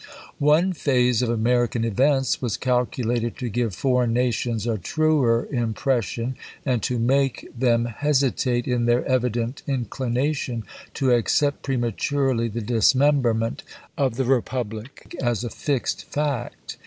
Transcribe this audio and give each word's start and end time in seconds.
One 0.39 0.73
phase 0.73 1.21
of 1.21 1.29
American 1.29 1.83
events 1.85 2.41
was 2.41 2.57
calculated 2.57 3.37
to 3.37 3.49
give 3.49 3.75
foreign 3.75 4.13
nations 4.13 4.65
a 4.65 4.79
truer 4.79 5.47
impression, 5.51 6.35
and 6.65 6.81
to 6.81 6.97
make 6.97 7.47
them 7.55 7.85
hesi 7.85 8.35
tate 8.35 8.67
in 8.67 8.85
their 8.85 9.05
evident 9.05 9.61
inclination 9.67 10.63
to 10.95 11.11
accept 11.11 11.61
pre 11.61 11.77
maturely 11.77 12.47
the 12.51 12.61
dismemberment 12.61 13.61
of 13.95 14.15
the 14.15 14.23
repubhc 14.23 15.13
as 15.21 15.43
a 15.43 15.51
fixed 15.51 16.05
fact. 16.05 16.77